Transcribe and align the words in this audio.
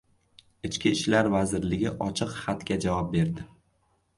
Ichki 0.69 0.91
ishlar 0.95 1.29
vazirligi 1.35 1.91
ochiq 2.09 2.33
xatga 2.47 2.79
javob 2.87 3.15
berdi 3.17 3.47